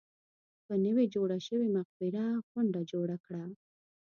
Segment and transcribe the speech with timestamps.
[0.65, 3.43] پر نوې جوړه شوې مقبره غونډه جوړه کړه.